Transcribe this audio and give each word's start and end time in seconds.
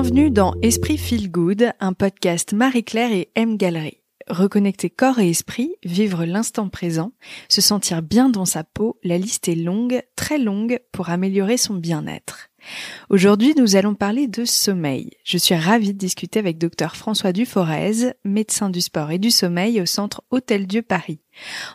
Bienvenue 0.00 0.30
dans 0.30 0.54
Esprit 0.62 0.96
Feel 0.96 1.28
Good, 1.28 1.72
un 1.80 1.92
podcast 1.92 2.52
Marie-Claire 2.52 3.10
et 3.10 3.32
M 3.34 3.56
Galerie. 3.56 3.98
Reconnecter 4.28 4.90
corps 4.90 5.18
et 5.18 5.28
esprit, 5.28 5.74
vivre 5.84 6.24
l'instant 6.24 6.68
présent, 6.68 7.10
se 7.48 7.60
sentir 7.60 8.00
bien 8.00 8.28
dans 8.28 8.44
sa 8.44 8.62
peau, 8.62 9.00
la 9.02 9.18
liste 9.18 9.48
est 9.48 9.56
longue, 9.56 10.00
très 10.14 10.38
longue, 10.38 10.78
pour 10.92 11.08
améliorer 11.08 11.56
son 11.56 11.74
bien-être. 11.74 12.48
Aujourd'hui, 13.10 13.54
nous 13.56 13.74
allons 13.74 13.96
parler 13.96 14.28
de 14.28 14.44
sommeil. 14.44 15.10
Je 15.24 15.36
suis 15.36 15.56
ravie 15.56 15.94
de 15.94 15.98
discuter 15.98 16.38
avec 16.38 16.58
Dr 16.58 16.94
François 16.94 17.32
Duforez, 17.32 18.14
médecin 18.24 18.70
du 18.70 18.80
sport 18.80 19.10
et 19.10 19.18
du 19.18 19.32
sommeil 19.32 19.80
au 19.80 19.86
centre 19.86 20.22
Hôtel 20.30 20.68
Dieu 20.68 20.82
Paris. 20.82 21.22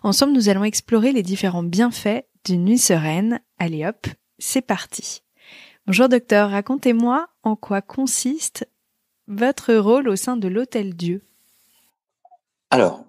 Ensemble, 0.01 0.31
nous 0.31 0.47
allons 0.47 0.63
explorer 0.63 1.11
les 1.11 1.23
différents 1.23 1.61
bienfaits 1.61 2.23
d'une 2.45 2.63
nuit 2.63 2.77
sereine. 2.77 3.41
Allez 3.59 3.85
hop, 3.85 4.07
c'est 4.39 4.65
parti. 4.65 5.22
Bonjour 5.85 6.07
docteur, 6.07 6.49
racontez-moi 6.49 7.27
en 7.43 7.57
quoi 7.57 7.81
consiste 7.81 8.65
votre 9.27 9.73
rôle 9.73 10.07
au 10.07 10.15
sein 10.15 10.37
de 10.37 10.47
l'Hôtel 10.47 10.95
Dieu. 10.95 11.25
Alors, 12.69 13.03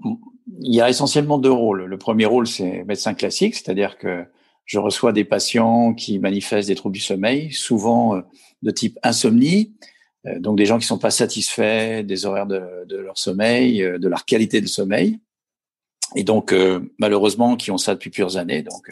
il 0.60 0.74
y 0.74 0.80
a 0.80 0.90
essentiellement 0.90 1.38
deux 1.38 1.52
rôles. 1.52 1.84
Le 1.84 1.98
premier 1.98 2.26
rôle, 2.26 2.48
c'est 2.48 2.82
médecin 2.82 3.14
classique, 3.14 3.54
c'est-à-dire 3.54 3.96
que 3.96 4.24
je 4.64 4.80
reçois 4.80 5.12
des 5.12 5.24
patients 5.24 5.94
qui 5.94 6.18
manifestent 6.18 6.66
des 6.66 6.74
troubles 6.74 6.96
du 6.96 7.00
sommeil, 7.00 7.52
souvent 7.52 8.16
euh, 8.16 8.22
de 8.62 8.72
type 8.72 8.98
insomnie, 9.04 9.72
euh, 10.26 10.40
donc 10.40 10.58
des 10.58 10.66
gens 10.66 10.80
qui 10.80 10.86
sont 10.86 10.98
pas 10.98 11.12
satisfaits 11.12 12.02
des 12.02 12.26
horaires 12.26 12.46
de, 12.46 12.96
leur 12.96 13.18
sommeil, 13.18 13.84
euh, 13.84 13.98
de 14.00 14.08
leur 14.08 14.24
qualité 14.24 14.60
de 14.60 14.66
sommeil, 14.66 15.20
et 16.16 16.24
donc 16.24 16.54
malheureusement 16.98 17.56
qui 17.56 17.70
ont 17.70 17.78
ça 17.78 17.94
depuis 17.94 18.10
plusieurs 18.10 18.36
années. 18.36 18.62
Donc 18.62 18.88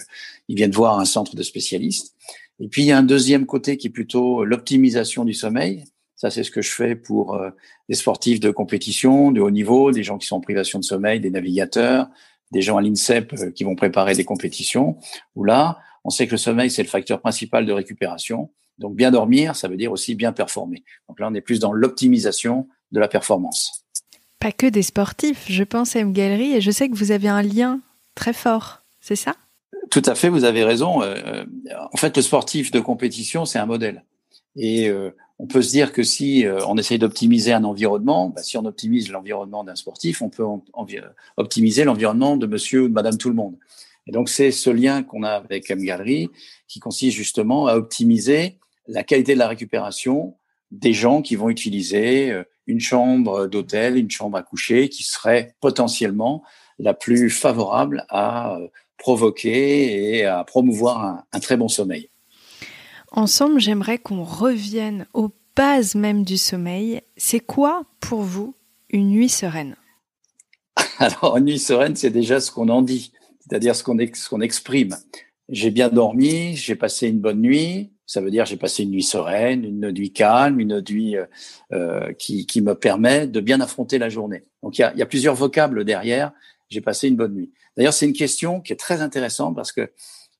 ils 0.49 0.57
viennent 0.57 0.73
voir 0.73 0.99
un 0.99 1.05
centre 1.05 1.37
de 1.37 1.43
spécialistes. 1.43 2.17
Et 2.63 2.69
puis, 2.69 2.83
il 2.83 2.87
y 2.87 2.93
a 2.93 2.99
un 2.99 3.03
deuxième 3.03 3.45
côté 3.45 3.77
qui 3.77 3.89
est 3.89 3.91
plutôt 3.91 4.45
l'optimisation 4.45 5.25
du 5.25 5.35
sommeil. 5.35 5.85
Ça, 6.15 6.31
c'est 6.31 6.45
ce 6.45 6.53
que 6.53 6.63
je 6.63 6.71
fais 6.71 6.95
pour 6.95 7.35
euh, 7.35 7.51
des 7.89 7.97
sportifs 7.97 8.39
de 8.39 8.53
compétition, 8.53 9.33
de 9.33 9.41
haut 9.41 9.51
niveau, 9.51 9.91
des 9.91 10.05
gens 10.05 10.17
qui 10.17 10.29
sont 10.29 10.37
en 10.37 10.41
privation 10.41 10.79
de 10.79 10.85
sommeil, 10.85 11.19
des 11.19 11.31
navigateurs, 11.31 12.09
des 12.53 12.63
gens 12.63 12.77
à 12.77 12.83
l'INSEP 12.83 13.33
euh, 13.33 13.51
qui 13.51 13.65
vont 13.65 13.75
préparer 13.75 14.15
des 14.15 14.25
compétitions, 14.25 14.97
où 15.35 15.43
là, 15.43 15.81
on 16.05 16.11
sait 16.11 16.27
que 16.29 16.33
le 16.33 16.39
sommeil, 16.39 16.71
c'est 16.71 16.85
le 16.85 16.89
facteur 16.89 17.21
principal 17.21 17.67
de 17.67 17.73
récupération. 17.73 18.53
Donc, 18.79 18.95
bien 18.95 19.11
dormir, 19.11 19.57
ça 19.57 19.67
veut 19.67 19.77
dire 19.77 19.91
aussi 19.91 20.15
bien 20.15 20.33
performer. 20.33 20.85
Donc 21.09 21.19
là, 21.19 21.29
on 21.29 21.35
est 21.35 21.41
plus 21.41 21.59
dans 21.59 21.73
l'optimisation 21.73 22.69
de 22.93 23.01
la 23.01 23.09
performance. 23.09 23.85
Pas 24.39 24.53
que 24.53 24.69
des 24.69 24.83
sportifs. 24.83 25.47
Je 25.49 25.65
pense 25.65 25.97
à 25.97 25.99
M 25.99 26.13
Galerie 26.13 26.53
et 26.53 26.61
je 26.61 26.71
sais 26.71 26.89
que 26.89 26.95
vous 26.95 27.11
avez 27.11 27.29
un 27.29 27.43
lien 27.43 27.81
très 28.15 28.33
fort. 28.33 28.83
C'est 29.01 29.17
ça? 29.17 29.35
Tout 29.93 30.03
à 30.07 30.15
fait, 30.15 30.31
vous 30.31 30.45
avez 30.45 30.65
raison. 30.65 31.03
Euh, 31.03 31.15
euh, 31.27 31.45
en 31.93 31.97
fait, 31.99 32.17
le 32.17 32.23
sportif 32.23 32.71
de 32.71 32.81
compétition, 32.81 33.45
c'est 33.45 33.59
un 33.59 33.67
modèle. 33.67 34.05
Et 34.57 34.89
euh, 34.89 35.11
on 35.39 35.47
peut 35.47 35.61
se 35.61 35.71
dire 35.71 35.93
que 35.93 36.03
si 36.03 36.47
on 36.67 36.79
essaye 36.79 36.99
d'optimiser 36.99 37.53
un 37.53 37.65
environnement, 37.65 38.31
bah, 38.31 38.43
si 38.43 38.57
on 38.57 38.65
optimise 38.65 39.11
l'environnement 39.11 39.65
d'un 39.65 39.75
sportif, 39.75 40.23
on 40.23 40.31
peut 40.31 40.45
optimiser 41.37 41.85
l'environnement 41.85 42.39
de 42.39 42.47
monsieur 42.47 42.85
ou 42.85 42.89
de 42.89 42.93
madame 42.95 43.19
tout 43.19 43.29
le 43.29 43.35
monde. 43.35 43.57
Et 44.07 44.13
donc, 44.13 44.31
c'est 44.31 44.51
ce 44.51 44.71
lien 44.71 45.03
qu'on 45.03 45.25
a 45.25 45.31
avec 45.31 45.71
M 45.71 45.83
Gallery 45.85 46.31
qui 46.69 46.81
consiste 46.81 47.17
justement 47.17 47.67
à 47.67 47.75
optimiser 47.75 48.59
la 48.89 49.03
qualité 49.03 49.35
de 49.35 49.39
la 49.39 49.49
récupération 49.49 50.37
des 50.71 50.95
gens 50.95 51.21
qui 51.21 51.37
vont 51.37 51.51
utiliser 51.51 52.35
une 52.67 52.81
chambre 52.81 53.47
d'hôtel, 53.47 53.99
une 53.99 54.11
chambre 54.11 54.39
à 54.39 54.43
coucher 54.43 54.89
qui 54.89 55.03
serait 55.03 55.55
potentiellement 55.61 56.43
la 56.79 56.95
plus 56.95 57.31
favorable 57.31 58.07
à 58.09 58.59
provoquer 59.03 60.17
et 60.17 60.25
à 60.25 60.45
promouvoir 60.45 61.25
un, 61.33 61.41
très 61.41 61.57
bon 61.57 61.67
sommeil. 61.67 62.09
Ensemble, 63.11 63.61
j'aimerais 63.61 63.99
qu'on 63.99 64.23
revienne 64.23 65.07
aux 65.13 65.31
bases 65.57 65.97
même 65.97 66.25
du 66.25 66.39
sommeil. 66.39 67.03
C'est 67.17 67.41
quoi 67.41 67.83
pour 67.99 68.23
vous 68.23 68.55
une 68.91 69.09
nuit 69.09 69.29
sereine? 69.29 69.75
Alors, 70.99 71.37
une 71.37 71.47
nuit 71.47 71.59
sereine, 71.59 71.97
c'est 71.97 72.11
déjà 72.11 72.41
ce 72.41 72.53
qu'on 72.53 72.69
en 72.69 72.81
dit, 72.81 73.13
c'est-à-dire 73.41 73.75
ce 73.75 73.83
qu'on 73.83 74.41
exprime. 74.41 74.97
J'ai 75.49 75.73
bien 75.73 75.89
dormi, 75.89 76.55
j'ai 76.55 76.77
passé 76.77 77.09
une 77.09 77.19
bonne 77.19 77.41
nuit, 77.41 77.91
ça 78.07 78.21
veut 78.21 78.31
dire 78.31 78.47
j'ai 78.47 78.57
passé 78.57 78.85
une 78.85 78.91
nuit 78.91 79.03
sereine, 79.03 79.65
une 79.65 79.91
nuit 79.91 80.13
calme, 80.13 80.61
une 80.61 80.81
nuit 80.89 81.17
euh, 81.17 81.25
euh, 81.73 82.13
qui, 82.13 82.47
qui, 82.47 82.63
me 82.63 82.75
permet 82.77 83.27
de 83.27 83.41
bien 83.41 83.61
affronter 83.61 83.99
la 83.99 84.09
journée. 84.09 84.43
Donc 84.63 84.79
il 84.79 84.83
y 84.83 84.85
a, 84.85 84.95
y 84.95 85.03
a, 85.03 85.07
plusieurs 85.07 85.35
vocables 85.35 85.85
derrière. 85.85 86.33
J'ai 86.73 86.81
passé 86.81 87.09
une 87.09 87.17
bonne 87.17 87.35
nuit. 87.35 87.53
D'ailleurs, 87.77 87.93
c'est 87.93 88.07
une 88.07 88.13
question 88.15 88.61
qui 88.61 88.73
est 88.73 88.77
très 88.77 89.01
intéressante 89.03 89.55
parce 89.55 89.73
que 89.73 89.93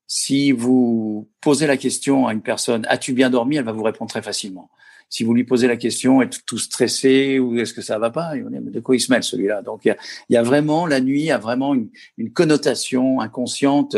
si 0.07 0.53
vous 0.53 1.29
posez 1.41 1.67
la 1.67 1.77
question 1.77 2.27
à 2.27 2.33
une 2.33 2.43
personne, 2.43 2.87
as-tu 2.89 3.13
bien 3.13 3.31
dormi? 3.31 3.57
Elle 3.57 3.65
va 3.65 3.73
vous 3.73 3.83
répondre 3.83 4.11
très 4.11 4.23
facilement. 4.23 4.71
Si 5.09 5.25
vous 5.25 5.35
lui 5.35 5.45
posez 5.45 5.69
la 5.69 5.77
question, 5.77 6.23
est 6.23 6.45
tout 6.47 6.57
stressé 6.57 7.39
ou 7.39 7.59
est-ce 7.59 7.75
que 7.75 7.83
ça 7.83 7.99
va 7.99 8.11
pas? 8.11 8.35
Il 8.35 8.45
de 8.45 8.81
quoi 8.81 8.97
il 8.97 9.01
se 9.01 9.13
mêle 9.13 9.23
celui-là? 9.23 9.61
Donc 9.61 9.83
il 9.85 9.95
y, 10.31 10.37
a, 10.37 10.43
vraiment 10.43 10.87
la 10.87 11.01
nuit 11.01 11.31
a 11.31 11.37
vraiment 11.37 11.75
une, 11.75 11.91
une, 12.17 12.33
connotation 12.33 13.21
inconsciente 13.21 13.95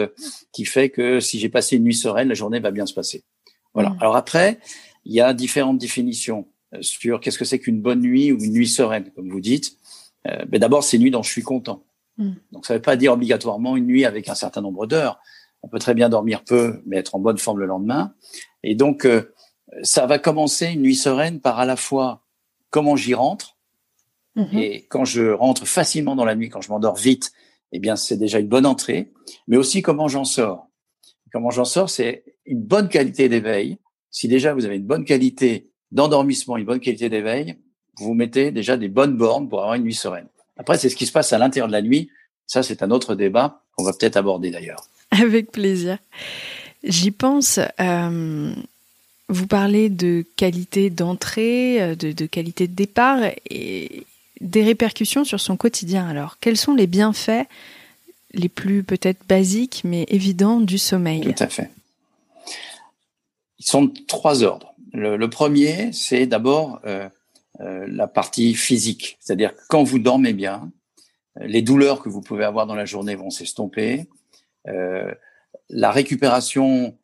qui 0.53 0.65
fait 0.65 0.91
que 0.91 1.21
si 1.21 1.39
j'ai 1.39 1.49
passé 1.49 1.77
une 1.77 1.85
nuit 1.85 1.95
sereine, 1.95 2.29
la 2.29 2.35
journée 2.35 2.59
va 2.59 2.73
bien 2.73 2.85
se 2.85 2.95
passer. 2.95 3.23
Voilà. 3.75 3.91
Mmh. 3.91 3.99
Alors 4.01 4.17
après, 4.17 4.59
il 5.05 5.13
y 5.13 5.21
a 5.21 5.35
différentes 5.35 5.79
définitions 5.79 6.49
euh, 6.75 6.79
sur 6.81 7.21
qu'est-ce 7.21 7.39
que 7.39 7.45
c'est 7.45 7.59
qu'une 7.59 7.81
bonne 7.81 8.01
nuit 8.01 8.33
ou 8.33 8.43
une 8.43 8.53
nuit 8.53 8.69
sereine, 8.69 9.11
comme 9.15 9.31
vous 9.31 9.41
dites. 9.41 9.77
Euh, 10.29 10.45
mais 10.51 10.59
d'abord, 10.59 10.85
c'est 10.85 10.97
une 10.97 11.05
nuit 11.05 11.11
dont 11.11 11.23
je 11.23 11.31
suis 11.31 11.43
content. 11.43 11.85
Mm. 12.19 12.33
Donc, 12.53 12.67
ça 12.67 12.75
ne 12.75 12.79
veut 12.79 12.83
pas 12.83 12.97
dire 12.97 13.13
obligatoirement 13.13 13.77
une 13.77 13.87
nuit 13.87 14.05
avec 14.05 14.29
un 14.29 14.35
certain 14.35 14.61
nombre 14.61 14.87
d'heures. 14.87 15.19
On 15.63 15.69
peut 15.69 15.79
très 15.79 15.95
bien 15.95 16.09
dormir 16.09 16.45
peu, 16.45 16.83
mais 16.87 16.99
être 16.99 17.15
en 17.15 17.21
bonne 17.21 17.39
forme 17.39 17.61
le 17.61 17.67
lendemain. 17.67 18.15
Et 18.63 18.75
donc, 18.75 19.07
euh, 19.07 19.33
ça 19.83 20.07
va 20.07 20.19
commencer 20.19 20.67
une 20.67 20.83
nuit 20.83 20.95
sereine 20.95 21.41
par 21.41 21.59
à 21.59 21.65
la 21.65 21.77
fois 21.77 22.23
comment 22.71 22.97
j'y 22.97 23.15
rentre. 23.15 23.57
Mm-hmm. 24.37 24.59
Et 24.59 24.87
quand 24.89 25.05
je 25.05 25.31
rentre 25.31 25.67
facilement 25.67 26.17
dans 26.17 26.25
la 26.25 26.35
nuit, 26.35 26.49
quand 26.49 26.61
je 26.61 26.71
m'endors 26.71 26.97
vite, 26.97 27.33
eh 27.73 27.79
bien, 27.79 27.97
c'est 27.97 28.17
déjà 28.17 28.39
une 28.39 28.49
bonne 28.49 28.67
entrée. 28.67 29.13
Mais 29.49 29.57
aussi 29.57 29.83
comment 29.83 30.09
j'en 30.09 30.25
sors. 30.25 30.69
Comment 31.33 31.51
j'en 31.51 31.65
sors, 31.65 31.91
c'est 31.91 32.25
une 32.47 32.63
bonne 32.63 32.89
qualité 32.89 33.29
d'éveil. 33.29 33.79
Si 34.11 34.29
déjà 34.29 34.55
vous 34.55 34.65
avez 34.65 34.77
une 34.77 34.87
bonne 34.87 35.05
qualité 35.05 35.71
d'endormissement, 35.91 36.57
une 36.57 36.65
bonne 36.65 36.79
qualité 36.79 37.09
d'éveil, 37.09 37.57
vous 37.99 38.15
mettez 38.15 38.53
déjà 38.53 38.77
des 38.77 38.89
bonnes 38.89 39.17
bornes 39.17 39.49
pour 39.49 39.61
avoir 39.61 39.75
une 39.75 39.83
nuit 39.83 39.95
sereine. 39.95 40.29
Après, 40.57 40.79
c'est 40.79 40.89
ce 40.89 40.97
qui 40.97 41.07
se 41.07 41.13
passe 41.13 41.33
à 41.33 41.39
l'intérieur 41.39 41.69
de 41.69 41.73
la 41.73 41.83
nuit. 41.83 42.11
Ça, 42.47 42.63
c'est 42.63 42.83
un 42.83 42.91
autre 42.91 43.15
débat 43.15 43.63
qu'on 43.77 43.85
va 43.85 43.93
peut-être 43.93 44.17
aborder 44.17 44.51
d'ailleurs. 44.51 44.85
Avec 45.11 45.51
plaisir. 45.51 45.99
J'y 46.85 47.11
pense. 47.11 47.59
Euh, 47.81 48.55
vous 49.29 49.47
parlez 49.47 49.89
de 49.89 50.25
qualité 50.37 50.91
d'entrée, 50.91 51.83
euh, 51.83 51.95
de, 51.95 52.13
de, 52.13 52.27
qualité 52.27 52.69
de 52.69 52.75
départ 52.75 53.21
et 53.51 54.05
des 54.41 54.63
répercussions 54.63 55.25
sur 55.25 55.41
son 55.41 55.57
quotidien. 55.57 56.07
Alors, 56.07 56.39
quels 56.41 56.57
sont 56.57 56.75
les 56.75 56.87
bienfaits 56.87 57.47
les 58.33 58.49
plus 58.49 58.83
peut-être 58.83 59.27
basiques 59.29 59.83
mais 59.85 60.05
évidents 60.09 60.61
du 60.61 60.79
sommeil? 60.79 61.23
Tout 61.23 61.43
à 61.43 61.49
fait. 61.49 61.71
Ils 63.59 63.67
sont 63.67 63.85
de 63.85 63.99
trois 64.07 64.43
ordres. 64.43 64.75
Le, 64.93 65.27
premier, 65.29 65.93
c'est 65.93 66.27
d'abord 66.27 66.81
euh, 66.85 67.09
la 67.61 68.09
partie 68.09 68.55
physique. 68.55 69.17
C'est-à-dire 69.21 69.53
quand 69.69 69.85
vous 69.85 70.01
dormez 70.01 70.33
bien, 70.33 70.73
euh, 71.41 71.47
les 71.47 71.63
douleurs 71.63 72.03
que 72.03 72.09
vous 72.09 72.21
pouvez 72.21 72.45
avoir 72.45 72.67
dans 72.67 72.75
la 72.75 72.85
journée 72.85 73.15
vont 73.15 73.31
s'estomper. 73.31 74.09
Euh, 74.69 75.13
la 75.71 75.91
récupération 75.91 76.97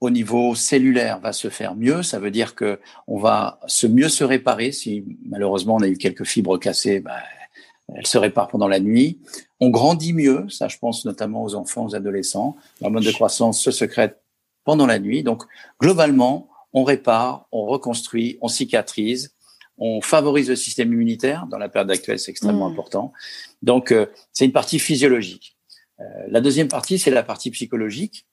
au 0.00 0.10
niveau 0.10 0.54
cellulaire 0.54 1.20
va 1.20 1.32
se 1.32 1.48
faire 1.48 1.74
mieux. 1.74 2.02
Ça 2.02 2.18
veut 2.18 2.30
dire 2.30 2.54
que 2.54 2.80
on 3.06 3.18
va 3.18 3.60
se 3.66 3.86
mieux 3.86 4.08
se 4.08 4.24
réparer. 4.24 4.72
Si 4.72 5.04
malheureusement 5.24 5.76
on 5.76 5.82
a 5.82 5.88
eu 5.88 5.96
quelques 5.96 6.24
fibres 6.24 6.58
cassées, 6.58 7.00
bah, 7.00 7.18
elles 7.94 8.06
se 8.06 8.18
réparent 8.18 8.48
pendant 8.48 8.68
la 8.68 8.80
nuit. 8.80 9.18
On 9.60 9.70
grandit 9.70 10.12
mieux. 10.12 10.48
Ça, 10.48 10.68
je 10.68 10.78
pense 10.78 11.04
notamment 11.04 11.42
aux 11.42 11.54
enfants, 11.54 11.86
aux 11.86 11.94
adolescents. 11.94 12.56
L'hormone 12.80 13.04
de 13.04 13.12
croissance 13.12 13.60
se 13.62 13.70
secrète 13.70 14.20
pendant 14.64 14.86
la 14.86 14.98
nuit. 14.98 15.22
Donc 15.22 15.44
globalement, 15.80 16.48
on 16.72 16.84
répare, 16.84 17.46
on 17.52 17.66
reconstruit, 17.66 18.38
on 18.40 18.48
cicatrise 18.48 19.34
on 19.78 20.00
favorise 20.00 20.48
le 20.48 20.56
système 20.56 20.92
immunitaire. 20.92 21.46
Dans 21.46 21.58
la 21.58 21.68
période 21.68 21.90
actuelle, 21.90 22.18
c'est 22.18 22.30
extrêmement 22.30 22.68
mmh. 22.68 22.72
important. 22.72 23.12
Donc, 23.62 23.92
euh, 23.92 24.06
c'est 24.32 24.44
une 24.44 24.52
partie 24.52 24.78
physiologique. 24.78 25.56
Euh, 26.00 26.04
la 26.28 26.40
deuxième 26.40 26.68
partie, 26.68 26.98
c'est 26.98 27.10
la 27.10 27.22
partie 27.22 27.50
psychologique. 27.50 28.26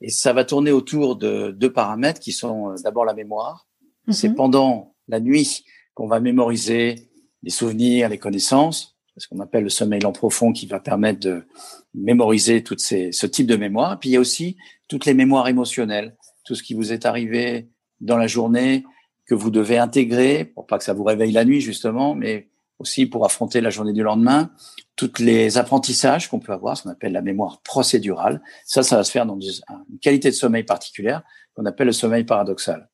Et 0.00 0.10
ça 0.10 0.32
va 0.32 0.44
tourner 0.44 0.72
autour 0.72 1.16
de 1.16 1.50
deux 1.50 1.72
paramètres 1.72 2.20
qui 2.20 2.32
sont 2.32 2.70
euh, 2.70 2.74
d'abord 2.82 3.04
la 3.04 3.14
mémoire. 3.14 3.66
Mmh. 4.06 4.12
C'est 4.12 4.30
pendant 4.30 4.94
la 5.08 5.20
nuit 5.20 5.64
qu'on 5.94 6.06
va 6.06 6.20
mémoriser 6.20 7.08
les 7.42 7.50
souvenirs, 7.50 8.08
les 8.08 8.18
connaissances, 8.18 8.96
ce 9.16 9.28
qu'on 9.28 9.40
appelle 9.40 9.64
le 9.64 9.70
sommeil 9.70 10.04
en 10.04 10.12
profond 10.12 10.52
qui 10.52 10.66
va 10.66 10.80
permettre 10.80 11.20
de 11.20 11.46
mémoriser 11.94 12.62
toutes 12.62 12.80
ces, 12.80 13.12
ce 13.12 13.26
type 13.26 13.46
de 13.46 13.56
mémoire. 13.56 13.98
Puis 13.98 14.10
il 14.10 14.12
y 14.12 14.16
a 14.16 14.20
aussi 14.20 14.56
toutes 14.88 15.06
les 15.06 15.14
mémoires 15.14 15.48
émotionnelles, 15.48 16.16
tout 16.44 16.54
ce 16.54 16.62
qui 16.62 16.74
vous 16.74 16.92
est 16.92 17.06
arrivé 17.06 17.68
dans 18.00 18.18
la 18.18 18.26
journée, 18.26 18.84
que 19.26 19.34
vous 19.34 19.50
devez 19.50 19.78
intégrer 19.78 20.44
pour 20.44 20.66
pas 20.66 20.78
que 20.78 20.84
ça 20.84 20.92
vous 20.92 21.04
réveille 21.04 21.32
la 21.32 21.44
nuit 21.44 21.60
justement, 21.60 22.14
mais 22.14 22.48
aussi 22.78 23.06
pour 23.06 23.24
affronter 23.24 23.60
la 23.60 23.70
journée 23.70 23.92
du 23.92 24.02
lendemain, 24.02 24.50
toutes 24.96 25.18
les 25.18 25.58
apprentissages 25.58 26.28
qu'on 26.28 26.40
peut 26.40 26.52
avoir, 26.52 26.76
ce 26.76 26.82
qu'on 26.82 26.90
appelle 26.90 27.12
la 27.12 27.22
mémoire 27.22 27.60
procédurale. 27.62 28.42
Ça, 28.64 28.82
ça 28.82 28.96
va 28.96 29.04
se 29.04 29.10
faire 29.10 29.26
dans 29.26 29.38
une 29.38 29.98
qualité 30.00 30.28
de 30.30 30.34
sommeil 30.34 30.62
particulière 30.62 31.22
qu'on 31.54 31.64
appelle 31.64 31.86
le 31.86 31.92
sommeil 31.92 32.24
paradoxal. 32.24 32.88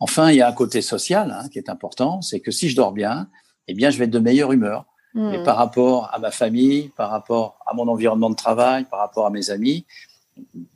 Enfin, 0.00 0.30
il 0.30 0.36
y 0.36 0.40
a 0.40 0.48
un 0.48 0.52
côté 0.52 0.80
social 0.80 1.30
hein, 1.30 1.48
qui 1.50 1.58
est 1.58 1.68
important, 1.68 2.22
c'est 2.22 2.40
que 2.40 2.50
si 2.50 2.68
je 2.68 2.76
dors 2.76 2.92
bien, 2.92 3.28
eh 3.66 3.74
bien, 3.74 3.90
je 3.90 3.98
vais 3.98 4.04
être 4.04 4.10
de 4.10 4.18
meilleure 4.18 4.52
humeur. 4.52 4.86
Et 5.32 5.42
par 5.42 5.56
rapport 5.56 6.14
à 6.14 6.20
ma 6.20 6.30
famille, 6.30 6.90
par 6.96 7.10
rapport 7.10 7.58
à 7.66 7.74
mon 7.74 7.88
environnement 7.88 8.30
de 8.30 8.36
travail, 8.36 8.84
par 8.84 9.00
rapport 9.00 9.26
à 9.26 9.30
mes 9.30 9.50
amis, 9.50 9.84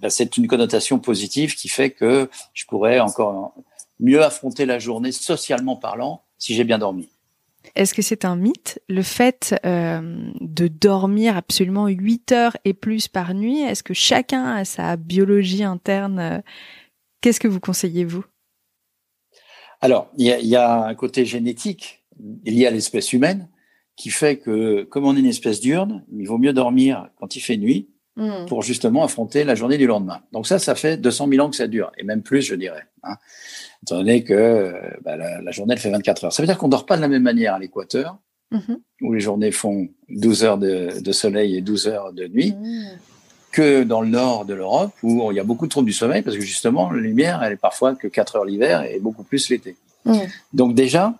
ben, 0.00 0.10
c'est 0.10 0.36
une 0.36 0.48
connotation 0.48 0.98
positive 0.98 1.54
qui 1.54 1.68
fait 1.68 1.90
que 1.90 2.28
je 2.52 2.64
pourrais 2.66 2.98
encore 2.98 3.54
mieux 4.02 4.22
affronter 4.22 4.66
la 4.66 4.78
journée 4.78 5.12
socialement 5.12 5.76
parlant 5.76 6.24
si 6.36 6.54
j'ai 6.54 6.64
bien 6.64 6.78
dormi. 6.78 7.08
Est-ce 7.76 7.94
que 7.94 8.02
c'est 8.02 8.24
un 8.24 8.36
mythe, 8.36 8.82
le 8.88 9.02
fait 9.02 9.54
euh, 9.64 10.30
de 10.40 10.66
dormir 10.68 11.36
absolument 11.36 11.86
8 11.86 12.32
heures 12.32 12.56
et 12.64 12.74
plus 12.74 13.08
par 13.08 13.32
nuit? 13.32 13.60
Est-ce 13.60 13.84
que 13.84 13.94
chacun 13.94 14.44
a 14.44 14.64
sa 14.64 14.96
biologie 14.96 15.62
interne? 15.62 16.42
Qu'est-ce 17.20 17.38
que 17.38 17.48
vous 17.48 17.60
conseillez, 17.60 18.04
vous? 18.04 18.24
Alors, 19.80 20.10
il 20.18 20.26
y 20.26 20.56
a, 20.56 20.84
un 20.84 20.94
côté 20.94 21.24
génétique 21.24 22.04
lié 22.44 22.66
à 22.66 22.70
l'espèce 22.70 23.12
humaine 23.12 23.48
qui 23.96 24.10
fait 24.10 24.38
que, 24.38 24.82
comme 24.84 25.04
on 25.04 25.16
est 25.16 25.20
une 25.20 25.26
espèce 25.26 25.60
diurne, 25.60 26.04
il 26.12 26.26
vaut 26.26 26.38
mieux 26.38 26.52
dormir 26.52 27.10
quand 27.16 27.36
il 27.36 27.40
fait 27.40 27.56
nuit 27.56 27.88
hmm. 28.16 28.46
pour 28.46 28.62
justement 28.62 29.04
affronter 29.04 29.44
la 29.44 29.54
journée 29.54 29.78
du 29.78 29.86
lendemain. 29.86 30.20
Donc 30.32 30.46
ça, 30.46 30.58
ça 30.58 30.74
fait 30.74 30.96
200 30.96 31.28
000 31.28 31.46
ans 31.46 31.50
que 31.50 31.56
ça 31.56 31.66
dure, 31.66 31.92
et 31.98 32.04
même 32.04 32.22
plus, 32.22 32.42
je 32.42 32.54
dirais. 32.54 32.86
Hein 33.02 33.16
étant 33.82 33.96
donné 33.96 34.22
que 34.24 34.72
bah, 35.04 35.16
la, 35.16 35.50
journée 35.50 35.74
elle 35.74 35.80
fait 35.80 35.90
24 35.90 36.24
heures. 36.24 36.32
Ça 36.32 36.42
veut 36.42 36.46
dire 36.46 36.58
qu'on 36.58 36.68
dort 36.68 36.86
pas 36.86 36.96
de 36.96 37.02
la 37.02 37.08
même 37.08 37.22
manière 37.22 37.54
à 37.54 37.58
l'équateur, 37.58 38.16
mhm. 38.50 38.78
où 39.02 39.12
les 39.12 39.20
journées 39.20 39.50
font 39.50 39.88
12 40.08 40.44
heures 40.44 40.58
de, 40.58 41.12
soleil 41.12 41.56
et 41.56 41.60
12 41.60 41.88
heures 41.88 42.12
de 42.12 42.28
nuit, 42.28 42.52
mhm. 42.52 42.98
que 43.50 43.82
dans 43.82 44.00
le 44.00 44.08
nord 44.08 44.44
de 44.44 44.54
l'Europe, 44.54 44.92
où 45.02 45.30
il 45.30 45.36
y 45.36 45.40
a 45.40 45.44
beaucoup 45.44 45.66
de 45.66 45.70
troubles 45.70 45.88
du 45.88 45.92
sommeil, 45.92 46.22
parce 46.22 46.36
que 46.36 46.42
justement, 46.42 46.90
la 46.90 47.00
lumière, 47.00 47.42
elle 47.42 47.52
est 47.52 47.56
parfois 47.56 47.94
que 47.94 48.06
4 48.06 48.36
heures 48.36 48.44
l'hiver 48.44 48.84
et 48.84 48.98
beaucoup 49.00 49.24
plus 49.24 49.48
l'été. 49.48 49.76
Mhm. 50.04 50.20
Donc 50.52 50.74
déjà, 50.74 51.14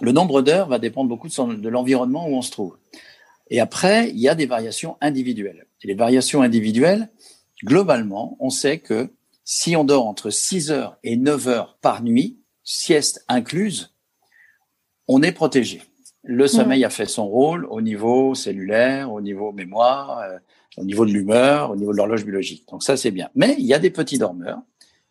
le 0.00 0.12
nombre 0.12 0.42
d'heures 0.42 0.68
va 0.68 0.78
dépendre 0.78 1.08
beaucoup 1.08 1.28
de, 1.28 1.54
de 1.54 1.68
l'environnement 1.68 2.28
où 2.28 2.34
on 2.34 2.42
se 2.42 2.50
trouve. 2.50 2.76
Et 3.50 3.60
après, 3.60 4.10
il 4.10 4.18
y 4.18 4.28
a 4.28 4.34
des 4.34 4.46
variations 4.46 4.96
individuelles. 5.00 5.66
Et 5.82 5.88
les 5.88 5.94
variations 5.94 6.42
individuelles, 6.42 7.10
globalement, 7.62 8.36
on 8.40 8.50
sait 8.50 8.78
que 8.78 9.10
si 9.44 9.76
on 9.76 9.84
dort 9.84 10.06
entre 10.06 10.30
6 10.30 10.70
heures 10.70 10.96
et 11.04 11.16
9 11.16 11.48
heures 11.48 11.78
par 11.82 12.02
nuit, 12.02 12.38
sieste 12.62 13.24
incluse, 13.28 13.94
on 15.06 15.22
est 15.22 15.32
protégé. 15.32 15.82
Le 16.22 16.46
sommeil 16.46 16.86
a 16.86 16.90
fait 16.90 17.04
son 17.04 17.28
rôle 17.28 17.66
au 17.66 17.82
niveau 17.82 18.34
cellulaire, 18.34 19.12
au 19.12 19.20
niveau 19.20 19.52
mémoire, 19.52 20.20
euh, 20.20 20.38
au 20.78 20.84
niveau 20.84 21.04
de 21.04 21.12
l'humeur, 21.12 21.70
au 21.70 21.76
niveau 21.76 21.92
de 21.92 21.98
l'horloge 21.98 22.24
biologique. 22.24 22.66
Donc 22.70 22.82
ça, 22.82 22.96
c'est 22.96 23.10
bien. 23.10 23.28
Mais 23.34 23.54
il 23.58 23.66
y 23.66 23.74
a 23.74 23.78
des 23.78 23.90
petits 23.90 24.16
dormeurs 24.16 24.62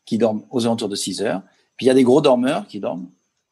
qui 0.05 0.17
dorment 0.17 0.43
aux 0.49 0.65
alentours 0.65 0.89
de 0.89 0.95
6 0.95 1.21
heures, 1.21 1.43
puis 1.77 1.85
il 1.85 1.87
y 1.87 1.91
a 1.91 1.93
des 1.93 2.03
gros 2.03 2.19
dormeurs 2.19 2.65
qui 2.65 2.79
dorment 2.79 3.09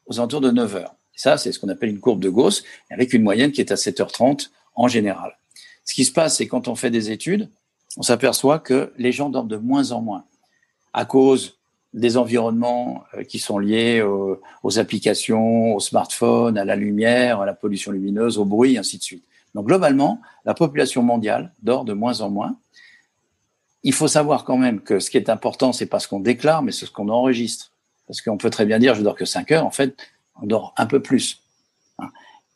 aux 0.07 0.19
alentours 0.19 0.41
de 0.41 0.49
9 0.49 0.75
heures. 0.75 0.95
ça, 1.13 1.37
c'est 1.37 1.51
ce 1.51 1.59
qu'on 1.59 1.69
appelle 1.69 1.89
une 1.89 1.99
courbe 1.99 2.19
de 2.19 2.29
Gauss, 2.29 2.63
avec 2.89 3.13
une 3.13 3.21
moyenne 3.21 3.51
qui 3.51 3.61
est 3.61 3.71
à 3.71 3.75
7h30 3.75 4.49
en 4.75 4.87
général. 4.87 5.37
Ce 5.85 5.93
qui 5.93 6.05
se 6.05 6.11
passe, 6.11 6.37
c'est 6.37 6.47
quand 6.47 6.67
on 6.67 6.75
fait 6.75 6.91
des 6.91 7.11
études, 7.11 7.49
on 7.97 8.03
s'aperçoit 8.03 8.59
que 8.59 8.93
les 8.97 9.11
gens 9.11 9.29
dorment 9.29 9.47
de 9.47 9.57
moins 9.57 9.91
en 9.91 10.01
moins 10.01 10.25
à 10.93 11.05
cause 11.05 11.57
des 11.93 12.17
environnements 12.17 13.03
euh, 13.13 13.23
qui 13.23 13.39
sont 13.39 13.59
liés 13.59 14.01
aux, 14.01 14.79
applications, 14.79 15.75
aux 15.75 15.79
smartphones, 15.79 16.57
à 16.57 16.65
la 16.65 16.75
lumière, 16.75 17.41
à 17.41 17.45
la 17.45 17.53
pollution 17.53 17.91
lumineuse, 17.91 18.37
au 18.37 18.45
bruit, 18.45 18.77
ainsi 18.77 18.97
de 18.97 19.03
suite. 19.03 19.25
Donc 19.55 19.67
globalement, 19.67 20.21
la 20.45 20.53
population 20.53 21.03
mondiale 21.03 21.51
dort 21.61 21.83
de 21.83 21.93
moins 21.93 22.21
en 22.21 22.29
moins. 22.29 22.55
Il 23.83 23.93
faut 23.93 24.07
savoir 24.07 24.45
quand 24.45 24.57
même 24.57 24.79
que 24.79 24.99
ce 24.99 25.09
qui 25.09 25.17
est 25.17 25.29
important, 25.29 25.73
c'est 25.73 25.87
pas 25.87 25.99
ce 25.99 26.07
qu'on 26.07 26.19
déclare, 26.19 26.61
mais 26.61 26.71
c'est 26.71 26.85
ce 26.85 26.91
qu'on 26.91 27.09
enregistre. 27.09 27.71
Parce 28.07 28.21
qu'on 28.21 28.37
peut 28.37 28.49
très 28.49 28.65
bien 28.65 28.79
dire 28.79 28.95
je 28.95 29.01
dors 29.01 29.15
que 29.15 29.25
5 29.25 29.51
heures, 29.51 29.65
en 29.65 29.71
fait, 29.71 29.97
on 30.41 30.45
dort 30.45 30.73
un 30.77 30.85
peu 30.85 31.01
plus. 31.01 31.41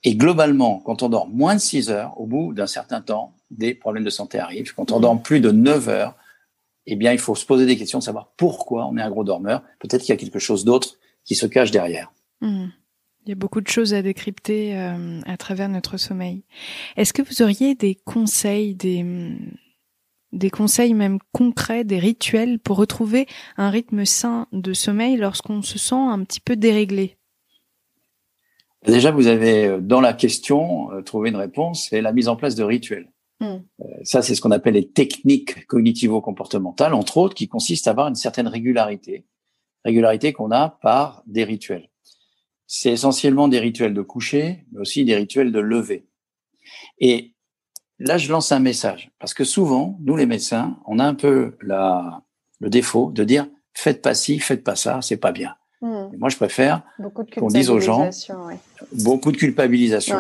Et 0.05 0.15
globalement, 0.15 0.79
quand 0.85 1.01
on 1.01 1.09
dort 1.09 1.27
moins 1.27 1.55
de 1.55 1.59
6 1.59 1.89
heures, 1.89 2.19
au 2.21 2.27
bout 2.27 2.53
d'un 2.53 2.67
certain 2.67 3.01
temps, 3.01 3.33
des 3.49 3.73
problèmes 3.73 4.03
de 4.03 4.11
santé 4.11 4.37
arrivent. 4.37 4.73
Quand 4.75 4.91
on 4.91 4.99
dort 4.99 5.19
plus 5.21 5.41
de 5.41 5.49
9 5.49 5.89
heures, 5.89 6.15
eh 6.85 6.95
bien, 6.95 7.11
il 7.11 7.17
faut 7.17 7.33
se 7.33 7.43
poser 7.43 7.65
des 7.65 7.75
questions 7.75 7.97
de 7.97 8.03
savoir 8.03 8.31
pourquoi 8.37 8.85
on 8.85 8.97
est 8.97 9.01
un 9.01 9.09
gros 9.09 9.23
dormeur. 9.23 9.63
Peut-être 9.79 10.01
qu'il 10.01 10.09
y 10.09 10.13
a 10.13 10.17
quelque 10.17 10.37
chose 10.37 10.63
d'autre 10.63 10.99
qui 11.25 11.33
se 11.33 11.47
cache 11.47 11.71
derrière. 11.71 12.13
Hmm. 12.39 12.67
Il 13.25 13.29
y 13.29 13.31
a 13.31 13.35
beaucoup 13.35 13.61
de 13.61 13.67
choses 13.67 13.95
à 13.95 14.03
décrypter 14.03 14.77
euh, 14.77 15.21
à 15.25 15.37
travers 15.37 15.69
notre 15.69 15.97
sommeil. 15.97 16.43
Est-ce 16.95 17.11
que 17.11 17.23
vous 17.23 17.41
auriez 17.41 17.73
des 17.73 17.95
conseils, 17.95 18.75
des, 18.75 19.03
des 20.31 20.51
conseils 20.51 20.93
même 20.93 21.17
concrets, 21.31 21.83
des 21.83 21.97
rituels 21.97 22.59
pour 22.59 22.77
retrouver 22.77 23.25
un 23.57 23.71
rythme 23.71 24.05
sain 24.05 24.45
de 24.51 24.73
sommeil 24.73 25.17
lorsqu'on 25.17 25.63
se 25.63 25.79
sent 25.79 25.95
un 25.95 26.23
petit 26.23 26.39
peu 26.39 26.55
déréglé? 26.55 27.17
Déjà, 28.87 29.11
vous 29.11 29.27
avez 29.27 29.65
euh, 29.65 29.79
dans 29.81 30.01
la 30.01 30.13
question 30.13 30.91
euh, 30.91 31.01
trouvé 31.01 31.29
une 31.29 31.35
réponse, 31.35 31.87
c'est 31.89 32.01
la 32.01 32.13
mise 32.13 32.27
en 32.27 32.35
place 32.35 32.55
de 32.55 32.63
rituels. 32.63 33.11
Hmm. 33.39 33.57
Euh, 33.81 33.85
ça, 34.03 34.21
c'est 34.21 34.35
ce 34.35 34.41
qu'on 34.41 34.51
appelle 34.51 34.75
les 34.75 34.89
techniques 34.89 35.65
cognitivo-comportementales, 35.67 36.93
entre 36.93 37.17
autres, 37.17 37.35
qui 37.35 37.47
consistent 37.47 37.87
à 37.87 37.91
avoir 37.91 38.07
une 38.07 38.15
certaine 38.15 38.47
régularité, 38.47 39.25
régularité 39.83 40.33
qu'on 40.33 40.51
a 40.51 40.69
par 40.81 41.23
des 41.25 41.43
rituels. 41.43 41.89
C'est 42.67 42.91
essentiellement 42.91 43.47
des 43.47 43.59
rituels 43.59 43.93
de 43.93 44.01
coucher, 44.01 44.65
mais 44.71 44.81
aussi 44.81 45.03
des 45.03 45.15
rituels 45.15 45.51
de 45.51 45.59
lever. 45.59 46.07
Et 46.99 47.33
là, 47.99 48.17
je 48.17 48.31
lance 48.31 48.51
un 48.51 48.59
message, 48.59 49.11
parce 49.19 49.33
que 49.33 49.43
souvent, 49.43 49.97
nous 50.01 50.15
les 50.15 50.25
médecins, 50.25 50.79
on 50.85 50.99
a 50.99 51.05
un 51.05 51.15
peu 51.15 51.57
la, 51.61 52.23
le 52.59 52.69
défaut 52.69 53.11
de 53.11 53.23
dire 53.23 53.47
faites 53.73 54.01
pas 54.01 54.15
ci, 54.15 54.39
faites 54.39 54.63
pas 54.63 54.75
ça, 54.75 55.01
c'est 55.01 55.17
pas 55.17 55.31
bien. 55.31 55.55
Hmm. 55.85 56.17
Moi, 56.17 56.29
je 56.29 56.35
préfère 56.35 56.81
qu'on 57.37 57.47
dise 57.47 57.69
aux 57.69 57.79
gens 57.79 58.09
beaucoup 58.91 59.31
de 59.31 59.37
culpabilisation. 59.37 60.17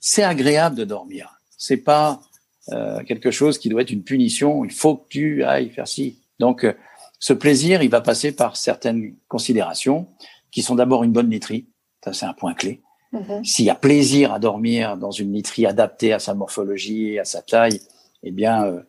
C'est 0.00 0.24
agréable 0.24 0.74
de 0.74 0.84
dormir. 0.84 1.38
C'est 1.56 1.76
pas 1.76 2.20
euh, 2.72 3.04
quelque 3.04 3.30
chose 3.30 3.58
qui 3.58 3.68
doit 3.68 3.82
être 3.82 3.92
une 3.92 4.02
punition. 4.02 4.64
Il 4.64 4.72
faut 4.72 4.96
que 4.96 5.06
tu 5.08 5.44
ailles 5.44 5.70
faire 5.70 5.86
ci. 5.86 6.18
Donc, 6.40 6.64
euh, 6.64 6.72
ce 7.20 7.32
plaisir, 7.32 7.80
il 7.80 7.90
va 7.90 8.00
passer 8.00 8.32
par 8.32 8.56
certaines 8.56 9.14
considérations 9.28 10.08
qui 10.50 10.62
sont 10.62 10.74
d'abord 10.74 11.04
une 11.04 11.12
bonne 11.12 11.30
literie. 11.30 11.68
Ça, 12.02 12.12
c'est 12.12 12.26
un 12.26 12.32
point 12.32 12.54
clé. 12.54 12.82
Mm-hmm. 13.12 13.44
S'il 13.44 13.66
y 13.66 13.70
a 13.70 13.76
plaisir 13.76 14.32
à 14.32 14.40
dormir 14.40 14.96
dans 14.96 15.12
une 15.12 15.32
literie 15.32 15.66
adaptée 15.66 16.12
à 16.12 16.18
sa 16.18 16.34
morphologie, 16.34 17.20
à 17.20 17.24
sa 17.24 17.40
taille, 17.40 17.80
eh 18.24 18.32
bien, 18.32 18.64
euh, 18.64 18.82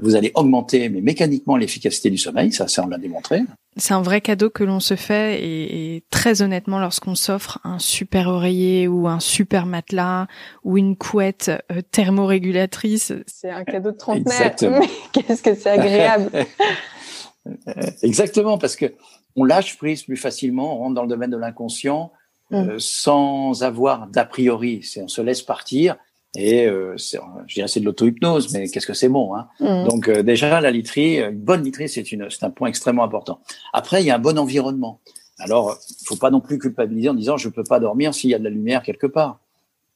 vous 0.00 0.16
allez 0.16 0.32
augmenter, 0.34 0.88
mais 0.88 1.00
mécaniquement, 1.00 1.56
l'efficacité 1.56 2.10
du 2.10 2.18
sommeil. 2.18 2.52
Ça, 2.52 2.66
ça 2.68 2.84
on 2.84 2.88
l'a 2.88 2.98
démontré 2.98 3.42
c'est 3.78 3.94
un 3.94 4.02
vrai 4.02 4.20
cadeau 4.20 4.50
que 4.50 4.64
l'on 4.64 4.80
se 4.80 4.96
fait 4.96 5.42
et, 5.42 6.04
très 6.10 6.42
honnêtement, 6.42 6.78
lorsqu'on 6.78 7.14
s'offre 7.14 7.60
un 7.64 7.78
super 7.78 8.28
oreiller 8.28 8.88
ou 8.88 9.08
un 9.08 9.20
super 9.20 9.66
matelas 9.66 10.26
ou 10.64 10.76
une 10.76 10.96
couette 10.96 11.50
euh, 11.72 11.80
thermorégulatrice, 11.92 13.12
c'est 13.26 13.50
un 13.50 13.64
cadeau 13.64 13.92
de 13.92 13.96
trentenaire. 13.96 14.54
Qu'est-ce 15.12 15.42
que 15.42 15.54
c'est 15.54 15.70
agréable 15.70 16.30
Exactement, 18.02 18.58
parce 18.58 18.76
que 18.76 18.92
on 19.36 19.44
lâche 19.44 19.78
prise 19.78 20.02
plus 20.02 20.16
facilement, 20.16 20.74
on 20.74 20.78
rentre 20.78 20.94
dans 20.94 21.02
le 21.02 21.08
domaine 21.08 21.30
de 21.30 21.36
l'inconscient 21.36 22.12
mm. 22.50 22.56
euh, 22.56 22.76
sans 22.78 23.62
avoir 23.62 24.08
d'a 24.08 24.24
priori. 24.24 24.84
On 24.96 25.08
se 25.08 25.22
laisse 25.22 25.42
partir 25.42 25.96
et 26.36 26.66
euh, 26.66 26.94
je 26.96 27.54
dirais 27.54 27.68
c'est 27.68 27.80
de 27.80 27.84
l'auto-hypnose, 27.84 28.52
mais 28.52 28.68
qu'est-ce 28.68 28.86
que 28.86 28.94
c'est 28.94 29.08
bon 29.08 29.34
hein 29.34 29.48
mmh. 29.60 29.88
Donc 29.88 30.08
euh, 30.08 30.22
déjà 30.22 30.60
la 30.60 30.70
literie, 30.70 31.20
une 31.20 31.38
bonne 31.38 31.62
literie, 31.62 31.88
c'est 31.88 32.12
une 32.12 32.28
c'est 32.30 32.44
un 32.44 32.50
point 32.50 32.68
extrêmement 32.68 33.04
important. 33.04 33.40
Après, 33.72 34.02
il 34.02 34.06
y 34.06 34.10
a 34.10 34.16
un 34.16 34.20
bon 34.20 34.38
environnement. 34.38 35.00
Alors, 35.38 35.78
il 36.00 36.06
faut 36.06 36.16
pas 36.16 36.30
non 36.30 36.40
plus 36.40 36.58
culpabiliser 36.58 37.08
en 37.08 37.14
disant 37.14 37.36
je 37.36 37.48
peux 37.48 37.64
pas 37.64 37.80
dormir 37.80 38.12
s'il 38.12 38.30
y 38.30 38.34
a 38.34 38.38
de 38.38 38.44
la 38.44 38.50
lumière 38.50 38.82
quelque 38.82 39.06
part. 39.06 39.40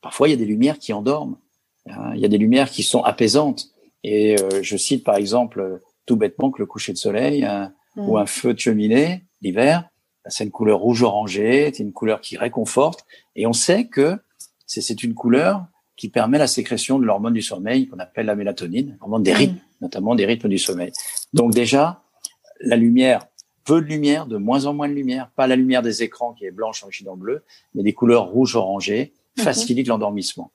Parfois, 0.01 0.29
il 0.29 0.31
y 0.31 0.35
a 0.35 0.39
des 0.39 0.47
lumières 0.47 0.79
qui 0.79 0.93
endorment. 0.93 1.37
Hein. 1.89 2.13
il 2.15 2.21
y 2.21 2.25
a 2.25 2.29
des 2.29 2.39
lumières 2.39 2.71
qui 2.71 2.83
sont 2.83 3.03
apaisantes. 3.03 3.71
Et 4.05 4.41
euh, 4.41 4.63
je 4.63 4.77
cite 4.77 5.05
par 5.05 5.17
exemple 5.17 5.81
tout 6.07 6.17
bêtement 6.17 6.51
que 6.51 6.61
le 6.61 6.67
coucher 6.67 6.93
de 6.93 6.99
soleil 6.99 7.45
hein, 7.45 7.73
mmh. 7.97 8.09
ou 8.09 8.19
un 8.19 8.27
feu 8.27 8.55
de 8.55 8.59
cheminée 8.59 9.25
l'hiver, 9.43 9.89
c'est 10.27 10.45
une 10.45 10.51
couleur 10.51 10.79
rouge 10.79 11.03
orangé, 11.03 11.73
c'est 11.75 11.83
une 11.83 11.93
couleur 11.93 12.21
qui 12.21 12.37
réconforte. 12.37 13.05
Et 13.35 13.47
on 13.47 13.53
sait 13.53 13.87
que 13.87 14.19
c'est 14.67 15.03
une 15.03 15.15
couleur 15.15 15.67
qui 15.97 16.09
permet 16.09 16.39
la 16.39 16.47
sécrétion 16.47 16.99
de 16.99 17.05
l'hormone 17.05 17.35
du 17.35 17.43
sommeil 17.43 17.89
qu'on 17.89 17.99
appelle 17.99 18.27
la 18.27 18.35
mélatonine, 18.35 18.97
hormone 19.01 19.23
des 19.23 19.33
rythmes, 19.33 19.59
notamment 19.81 20.15
des 20.15 20.27
rythmes 20.27 20.49
du 20.49 20.59
sommeil. 20.59 20.93
Donc 21.33 21.53
déjà, 21.53 22.03
la 22.61 22.77
lumière, 22.77 23.27
peu 23.65 23.81
de 23.81 23.87
lumière, 23.87 24.27
de 24.27 24.37
moins 24.37 24.67
en 24.67 24.75
moins 24.75 24.89
de 24.89 24.95
lumière, 24.95 25.31
pas 25.37 25.47
la 25.47 25.57
lumière 25.57 25.83
des 25.83 26.03
écrans 26.03 26.33
qui 26.33 26.45
est 26.45 26.51
blanche 26.51 26.83
enrichie 26.83 27.05
dans 27.05 27.15
le 27.15 27.21
bleu, 27.21 27.45
mais 27.75 27.83
des 27.83 27.93
couleurs 27.93 28.27
rouge 28.27 28.57
orangées, 28.57 29.13
facilite 29.39 29.89
l'endormissement. 29.89 30.51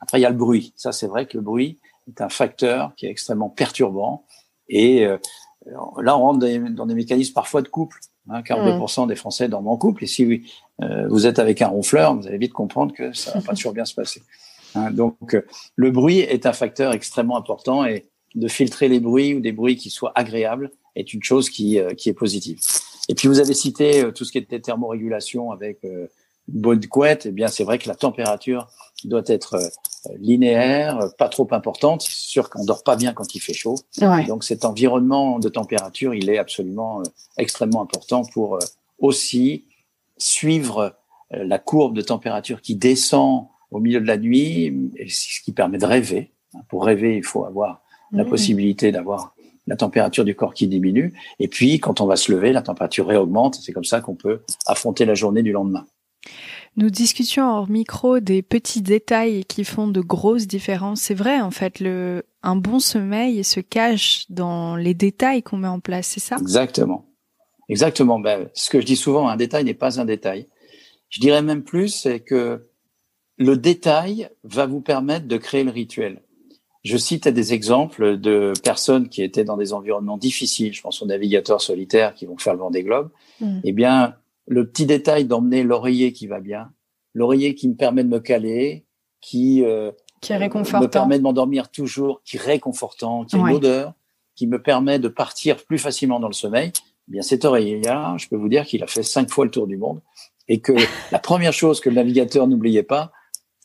Après, 0.00 0.18
il 0.18 0.22
y 0.22 0.26
a 0.26 0.30
le 0.30 0.36
bruit. 0.36 0.72
Ça, 0.76 0.92
c'est 0.92 1.06
vrai 1.06 1.26
que 1.26 1.36
le 1.36 1.42
bruit 1.42 1.78
est 2.08 2.20
un 2.20 2.28
facteur 2.28 2.94
qui 2.96 3.06
est 3.06 3.10
extrêmement 3.10 3.50
perturbant. 3.50 4.24
Et 4.68 5.04
euh, 5.04 5.18
là, 5.98 6.16
on 6.16 6.20
rentre 6.20 6.46
dans 6.70 6.86
des 6.86 6.94
mécanismes 6.94 7.34
parfois 7.34 7.62
de 7.62 7.68
couple. 7.68 7.98
Hein, 8.28 8.42
42% 8.42 9.08
des 9.08 9.16
Français 9.16 9.48
dorment 9.48 9.68
en 9.68 9.76
couple. 9.76 10.04
Et 10.04 10.06
si 10.06 10.42
euh, 10.82 11.08
vous 11.08 11.26
êtes 11.26 11.38
avec 11.38 11.62
un 11.62 11.68
ronfleur, 11.68 12.16
vous 12.16 12.26
allez 12.26 12.38
vite 12.38 12.52
comprendre 12.52 12.94
que 12.94 13.12
ça 13.12 13.32
va 13.32 13.40
pas 13.40 13.54
toujours 13.54 13.72
bien 13.72 13.84
se 13.84 13.94
passer. 13.94 14.22
Hein, 14.74 14.90
donc, 14.90 15.34
euh, 15.34 15.42
le 15.76 15.90
bruit 15.90 16.20
est 16.20 16.46
un 16.46 16.52
facteur 16.52 16.92
extrêmement 16.92 17.36
important 17.36 17.84
et 17.84 18.06
de 18.34 18.48
filtrer 18.48 18.88
les 18.88 19.00
bruits 19.00 19.34
ou 19.34 19.40
des 19.40 19.52
bruits 19.52 19.76
qui 19.76 19.90
soient 19.90 20.12
agréables 20.14 20.70
est 20.96 21.12
une 21.14 21.22
chose 21.22 21.50
qui, 21.50 21.78
euh, 21.78 21.94
qui 21.94 22.08
est 22.08 22.14
positive. 22.14 22.60
Et 23.08 23.14
puis 23.14 23.28
vous 23.28 23.40
avez 23.40 23.54
cité 23.54 24.04
tout 24.14 24.24
ce 24.24 24.32
qui 24.32 24.38
était 24.38 24.60
thermorégulation 24.60 25.50
avec 25.50 25.82
une 25.82 26.08
bonne 26.46 26.86
couette. 26.86 27.26
Eh 27.26 27.32
bien, 27.32 27.48
c'est 27.48 27.64
vrai 27.64 27.78
que 27.78 27.88
la 27.88 27.96
température 27.96 28.68
doit 29.02 29.24
être 29.26 29.58
linéaire, 30.20 31.00
pas 31.18 31.28
trop 31.28 31.48
importante. 31.50 32.02
C'est 32.02 32.12
sûr 32.12 32.50
qu'on 32.50 32.64
dort 32.64 32.84
pas 32.84 32.94
bien 32.94 33.12
quand 33.12 33.34
il 33.34 33.40
fait 33.40 33.54
chaud. 33.54 33.74
Donc 34.28 34.44
cet 34.44 34.64
environnement 34.64 35.40
de 35.40 35.48
température, 35.48 36.14
il 36.14 36.30
est 36.30 36.38
absolument 36.38 37.02
extrêmement 37.36 37.82
important 37.82 38.22
pour 38.32 38.60
aussi 39.00 39.64
suivre 40.16 40.94
la 41.32 41.58
courbe 41.58 41.96
de 41.96 42.02
température 42.02 42.60
qui 42.60 42.76
descend 42.76 43.48
au 43.70 43.80
milieu 43.80 44.00
de 44.00 44.06
la 44.06 44.16
nuit, 44.16 44.90
ce 45.08 45.40
qui 45.42 45.52
permet 45.52 45.78
de 45.78 45.86
rêver. 45.86 46.30
Pour 46.68 46.84
rêver, 46.84 47.16
il 47.16 47.24
faut 47.24 47.44
avoir 47.44 47.82
la 48.12 48.24
mmh. 48.24 48.28
possibilité 48.28 48.92
d'avoir 48.92 49.34
la 49.66 49.76
température 49.76 50.24
du 50.24 50.34
corps 50.34 50.52
qui 50.52 50.66
diminue. 50.66 51.12
Et 51.38 51.48
puis, 51.48 51.78
quand 51.78 52.00
on 52.00 52.06
va 52.06 52.16
se 52.16 52.32
lever, 52.32 52.52
la 52.52 52.62
température 52.62 53.06
réaugmente. 53.06 53.56
C'est 53.62 53.72
comme 53.72 53.84
ça 53.84 54.00
qu'on 54.00 54.16
peut 54.16 54.40
affronter 54.66 55.04
la 55.04 55.14
journée 55.14 55.42
du 55.42 55.52
lendemain. 55.52 55.86
Nous 56.76 56.90
discutions 56.90 57.48
hors 57.48 57.68
micro 57.68 58.20
des 58.20 58.42
petits 58.42 58.82
détails 58.82 59.44
qui 59.44 59.64
font 59.64 59.88
de 59.88 60.00
grosses 60.00 60.46
différences. 60.46 61.00
C'est 61.00 61.14
vrai, 61.14 61.40
en 61.40 61.50
fait, 61.50 61.80
le, 61.80 62.24
un 62.42 62.56
bon 62.56 62.78
sommeil 62.78 63.42
se 63.44 63.60
cache 63.60 64.26
dans 64.28 64.76
les 64.76 64.94
détails 64.94 65.42
qu'on 65.42 65.58
met 65.58 65.68
en 65.68 65.80
place, 65.80 66.06
c'est 66.06 66.20
ça? 66.20 66.36
Exactement. 66.40 67.06
Exactement. 67.68 68.18
Ben, 68.18 68.48
ce 68.54 68.70
que 68.70 68.80
je 68.80 68.86
dis 68.86 68.96
souvent, 68.96 69.28
un 69.28 69.36
détail 69.36 69.64
n'est 69.64 69.74
pas 69.74 70.00
un 70.00 70.04
détail. 70.04 70.46
Je 71.08 71.20
dirais 71.20 71.42
même 71.42 71.62
plus, 71.62 71.88
c'est 71.88 72.20
que 72.20 72.66
le 73.40 73.56
détail 73.56 74.28
va 74.44 74.66
vous 74.66 74.82
permettre 74.82 75.26
de 75.26 75.38
créer 75.38 75.64
le 75.64 75.70
rituel. 75.70 76.20
Je 76.84 76.98
cite 76.98 77.26
des 77.26 77.54
exemples 77.54 78.18
de 78.18 78.52
personnes 78.62 79.08
qui 79.08 79.22
étaient 79.22 79.44
dans 79.44 79.56
des 79.56 79.72
environnements 79.72 80.18
difficiles. 80.18 80.74
Je 80.74 80.82
pense 80.82 81.00
aux 81.00 81.06
navigateurs 81.06 81.62
solitaires 81.62 82.14
qui 82.14 82.26
vont 82.26 82.36
faire 82.36 82.52
le 82.52 82.58
vent 82.58 82.70
des 82.70 82.82
globes. 82.82 83.10
Mm. 83.40 83.60
Eh 83.64 83.72
bien, 83.72 84.14
le 84.46 84.68
petit 84.68 84.84
détail 84.84 85.24
d'emmener 85.24 85.62
l'oreiller 85.62 86.12
qui 86.12 86.26
va 86.26 86.38
bien, 86.40 86.70
l'oreiller 87.14 87.54
qui 87.54 87.68
me 87.68 87.74
permet 87.74 88.04
de 88.04 88.10
me 88.10 88.20
caler, 88.20 88.84
qui, 89.22 89.64
euh, 89.64 89.90
qui 90.20 90.34
est 90.34 90.36
réconfortant. 90.36 90.82
me 90.82 90.90
permet 90.90 91.16
de 91.16 91.22
m'endormir 91.22 91.70
toujours, 91.70 92.20
qui 92.24 92.36
est 92.36 92.40
réconfortant, 92.40 93.24
qui 93.24 93.36
a 93.36 93.38
une 93.38 93.56
odeur, 93.56 93.94
qui 94.36 94.46
me 94.46 94.60
permet 94.60 94.98
de 94.98 95.08
partir 95.08 95.56
plus 95.64 95.78
facilement 95.78 96.20
dans 96.20 96.28
le 96.28 96.34
sommeil. 96.34 96.72
Eh 97.08 97.12
bien, 97.12 97.22
cet 97.22 97.46
oreiller-là, 97.46 98.16
je 98.18 98.28
peux 98.28 98.36
vous 98.36 98.50
dire 98.50 98.66
qu'il 98.66 98.82
a 98.82 98.86
fait 98.86 99.02
cinq 99.02 99.30
fois 99.30 99.46
le 99.46 99.50
tour 99.50 99.66
du 99.66 99.78
monde 99.78 100.00
et 100.46 100.60
que 100.60 100.72
la 101.10 101.18
première 101.18 101.54
chose 101.54 101.80
que 101.80 101.88
le 101.88 101.94
navigateur 101.94 102.46
n'oubliait 102.46 102.82
pas 102.82 103.12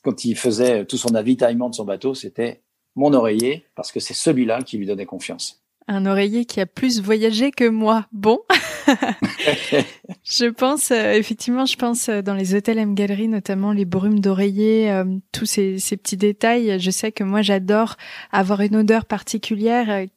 quand 0.06 0.24
il 0.24 0.38
faisait 0.38 0.86
tout 0.86 0.98
son 0.98 1.16
avitaillement 1.16 1.70
de 1.70 1.76
son 1.76 1.84
bateau, 1.84 2.14
c'était 2.14 2.62
mon 2.96 3.12
oreiller, 3.14 3.66
parce 3.76 3.92
que 3.92 4.00
c'est 4.00 4.14
celui-là 4.14 4.62
qui 4.62 4.78
lui 4.78 4.86
donnait 4.86 5.08
confiance. 5.08 5.64
Un 5.88 6.06
oreiller 6.06 6.46
qui 6.46 6.62
a 6.62 6.66
plus 6.66 7.02
voyagé 7.02 7.52
que 7.52 7.68
moi. 7.68 8.06
Bon. 8.12 8.40
je 10.24 10.46
pense, 10.46 10.92
euh, 10.92 11.14
effectivement, 11.14 11.66
je 11.66 11.76
pense 11.76 12.10
euh, 12.10 12.22
dans 12.22 12.36
les 12.36 12.56
hôtels 12.56 12.78
M 12.78 12.94
Gallery, 12.94 13.28
notamment 13.28 13.72
les 13.72 13.86
brumes 13.86 14.20
d'oreiller, 14.20 14.92
euh, 14.92 15.06
tous 15.32 15.46
ces, 15.46 15.80
ces, 15.80 15.98
petits 15.98 16.18
détails. 16.18 16.80
Je 16.80 16.92
sais 16.92 17.12
que 17.12 17.24
moi, 17.24 17.42
j'adore 17.42 17.98
avoir 18.32 18.62
une 18.62 18.76
odeur 18.76 19.06
particulière 19.06 20.08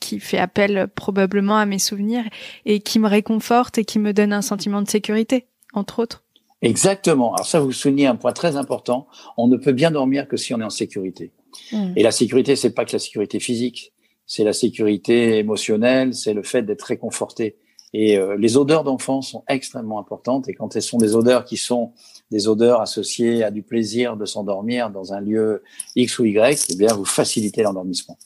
qui 0.00 0.20
fait 0.20 0.38
appel 0.38 0.88
probablement 0.94 1.58
à 1.58 1.66
mes 1.66 1.78
souvenirs 1.78 2.24
et 2.64 2.80
qui 2.80 2.98
me 2.98 3.08
réconforte 3.08 3.76
et 3.78 3.84
qui 3.84 3.98
me 3.98 4.12
donne 4.12 4.32
un 4.32 4.42
sentiment 4.42 4.80
de 4.80 4.88
sécurité, 4.88 5.46
entre 5.74 6.00
autres. 6.00 6.24
Exactement. 6.62 7.34
Alors 7.34 7.46
ça, 7.46 7.60
vous 7.60 7.72
soulignez 7.72 8.06
un 8.06 8.16
point 8.16 8.32
très 8.32 8.56
important. 8.56 9.06
On 9.36 9.46
ne 9.46 9.56
peut 9.56 9.72
bien 9.72 9.90
dormir 9.90 10.28
que 10.28 10.36
si 10.36 10.54
on 10.54 10.60
est 10.60 10.64
en 10.64 10.70
sécurité. 10.70 11.32
Mm. 11.72 11.92
Et 11.96 12.02
la 12.02 12.10
sécurité, 12.10 12.56
c'est 12.56 12.70
pas 12.70 12.84
que 12.84 12.92
la 12.92 12.98
sécurité 12.98 13.40
physique, 13.40 13.92
c'est 14.26 14.44
la 14.44 14.52
sécurité 14.52 15.38
émotionnelle, 15.38 16.14
c'est 16.14 16.34
le 16.34 16.42
fait 16.42 16.62
d'être 16.62 16.82
réconforté. 16.82 17.56
Et 17.94 18.18
euh, 18.18 18.36
les 18.36 18.56
odeurs 18.56 18.84
d'enfants 18.84 19.22
sont 19.22 19.44
extrêmement 19.48 19.98
importantes. 19.98 20.48
Et 20.48 20.54
quand 20.54 20.76
elles 20.76 20.82
sont 20.82 20.98
des 20.98 21.16
odeurs 21.16 21.44
qui 21.44 21.56
sont 21.56 21.92
des 22.30 22.48
odeurs 22.48 22.80
associées 22.80 23.42
à 23.42 23.50
du 23.50 23.62
plaisir 23.62 24.16
de 24.16 24.26
s'endormir 24.26 24.90
dans 24.90 25.14
un 25.14 25.20
lieu 25.20 25.62
X 25.96 26.18
ou 26.18 26.26
Y, 26.26 26.66
eh 26.70 26.76
bien, 26.76 26.94
vous 26.94 27.06
facilitez 27.06 27.62
l'endormissement. 27.62 28.18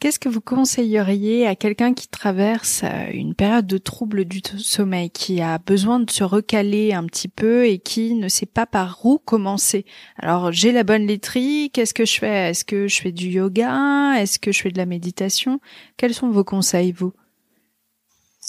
Qu'est-ce 0.00 0.20
que 0.20 0.28
vous 0.28 0.40
conseilleriez 0.40 1.48
à 1.48 1.56
quelqu'un 1.56 1.92
qui 1.92 2.06
traverse 2.06 2.82
euh, 2.84 3.10
une 3.12 3.34
période 3.34 3.66
de 3.66 3.78
trouble 3.78 4.26
du 4.26 4.40
sommeil, 4.58 5.10
qui 5.10 5.40
a 5.40 5.58
besoin 5.58 5.98
de 5.98 6.08
se 6.08 6.22
recaler 6.22 6.92
un 6.92 7.04
petit 7.04 7.26
peu 7.26 7.66
et 7.66 7.80
qui 7.80 8.14
ne 8.14 8.28
sait 8.28 8.46
pas 8.46 8.64
par 8.64 9.04
où 9.04 9.18
commencer? 9.18 9.84
Alors, 10.16 10.52
j'ai 10.52 10.70
la 10.70 10.84
bonne 10.84 11.04
laiterie, 11.04 11.70
qu'est-ce 11.72 11.94
que 11.94 12.04
je 12.04 12.16
fais? 12.20 12.50
Est-ce 12.50 12.64
que 12.64 12.86
je 12.86 13.00
fais 13.00 13.10
du 13.10 13.26
yoga? 13.26 14.14
Est-ce 14.20 14.38
que 14.38 14.52
je 14.52 14.62
fais 14.62 14.70
de 14.70 14.78
la 14.78 14.86
méditation? 14.86 15.60
Quels 15.96 16.14
sont 16.14 16.30
vos 16.30 16.44
conseils, 16.44 16.92
vous? 16.92 17.12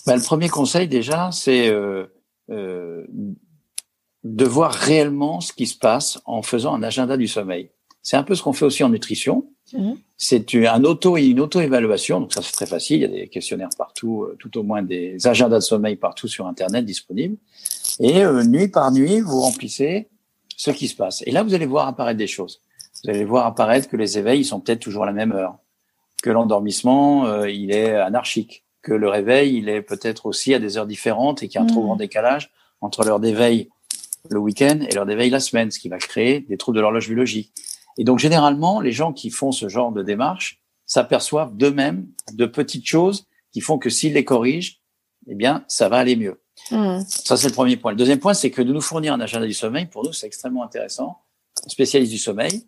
Ben, 0.06 0.18
Le 0.18 0.22
premier 0.22 0.50
conseil, 0.50 0.88
déjà, 0.88 1.32
c'est 1.32 1.68
euh, 1.70 2.06
euh, 2.52 3.08
de 4.24 4.46
voir 4.46 4.72
réellement 4.72 5.42
ce 5.42 5.52
qui 5.52 5.66
se 5.66 5.78
passe 5.78 6.22
en 6.26 6.44
faisant 6.44 6.76
un 6.76 6.84
agenda 6.84 7.18
du 7.18 7.28
sommeil. 7.28 7.72
C'est 8.02 8.18
un 8.18 8.24
peu 8.24 8.36
ce 8.36 8.44
qu'on 8.44 8.54
fait 8.54 8.66
aussi 8.66 8.84
en 8.84 8.90
nutrition. 8.90 9.48
Mhm. 9.74 9.98
C'est 10.18 10.56
un 10.56 10.84
auto 10.84 11.18
une 11.18 11.40
auto-évaluation. 11.40 12.20
Donc 12.20 12.34
ça, 12.34 12.42
c'est 12.42 12.52
très 12.52 12.66
facile. 12.66 12.98
Il 12.98 13.02
y 13.02 13.06
a 13.06 13.08
des 13.08 13.28
questionnaires 13.28 13.70
partout, 13.78 14.24
euh, 14.24 14.36
tout 14.40 14.58
au 14.58 14.64
moins 14.64 14.82
des 14.82 15.28
agendas 15.28 15.58
de 15.58 15.64
sommeil 15.64 15.96
partout 15.96 16.28
sur 16.28 16.48
Internet 16.48 16.86
disponibles. 16.86 17.38
Et 18.00 18.24
euh, 18.24 18.44
nuit 18.44 18.68
par 18.68 18.92
nuit, 18.92 19.20
vous 19.20 19.42
remplissez 19.42 20.08
ce 20.58 20.72
qui 20.72 20.88
se 20.88 20.96
passe. 20.96 21.24
Et 21.26 21.32
là, 21.32 21.44
vous 21.44 21.54
allez 21.54 21.66
voir 21.66 21.88
apparaître 21.88 22.18
des 22.18 22.28
choses. 22.28 22.62
Vous 23.04 23.10
allez 23.10 23.24
voir 23.24 23.46
apparaître 23.46 23.88
que 23.88 23.96
les 23.96 24.18
éveils 24.18 24.42
ils 24.42 24.46
sont 24.46 24.60
peut-être 24.60 24.80
toujours 24.80 25.04
à 25.04 25.06
la 25.06 25.14
même 25.14 25.32
heure, 25.32 25.58
que 26.22 26.30
l'endormissement 26.30 27.26
euh, 27.28 27.50
il 27.50 27.72
est 27.72 27.96
anarchique, 27.96 28.66
que 28.82 28.92
le 28.92 29.08
réveil 29.08 29.56
il 29.58 29.70
est 29.70 29.82
peut-être 29.82 30.26
aussi 30.26 30.54
à 30.54 30.60
des 30.60 30.78
heures 30.78 30.88
différentes 30.88 31.42
et 31.42 31.48
qu'il 31.48 31.60
y 31.60 31.62
a 31.62 31.64
un 31.64 31.68
trop 31.68 31.80
mhm. 31.80 31.86
grand 31.86 31.96
décalage 31.96 32.52
entre 32.82 33.06
l'heure 33.06 33.22
d'éveil 33.22 33.70
le 34.30 34.40
week-end 34.40 34.80
et 34.82 34.94
l'heure 34.94 35.06
d'éveil 35.06 35.30
la 35.30 35.40
semaine, 35.40 35.72
ce 35.72 35.80
qui 35.80 35.88
va 35.88 35.98
créer 35.98 36.42
des 36.42 36.58
troubles 36.58 36.76
de 36.76 36.82
l'horloge 36.82 37.08
biologique. 37.08 37.54
Et 38.00 38.06
donc, 38.06 38.18
généralement, 38.18 38.80
les 38.80 38.94
gens 38.94 39.12
qui 39.12 39.30
font 39.30 39.52
ce 39.52 39.68
genre 39.68 39.92
de 39.92 40.02
démarche 40.02 40.62
s'aperçoivent 40.86 41.56
d'eux-mêmes 41.56 42.08
de 42.34 42.46
petites 42.46 42.88
choses 42.88 43.28
qui 43.52 43.60
font 43.60 43.78
que 43.78 43.90
s'ils 43.90 44.14
les 44.14 44.24
corrigent, 44.24 44.80
eh 45.28 45.36
bien, 45.36 45.66
ça 45.68 45.90
va 45.90 45.98
aller 45.98 46.16
mieux. 46.16 46.42
Mmh. 46.72 47.02
Ça, 47.08 47.36
c'est 47.36 47.50
le 47.50 47.54
premier 47.54 47.76
point. 47.76 47.92
Le 47.92 47.98
deuxième 47.98 48.20
point, 48.20 48.34
c'est 48.34 48.52
que 48.52 48.62
de 48.62 48.72
nous 48.72 48.82
fournir 48.82 49.14
un 49.14 49.20
agenda 49.20 49.46
du 49.46 49.54
sommeil, 49.54 49.86
pour 49.86 50.06
nous, 50.06 50.14
c'est 50.14 50.28
extrêmement 50.28 50.64
intéressant. 50.64 51.18
Spécialiste 51.68 52.14
du 52.14 52.18
sommeil. 52.18 52.66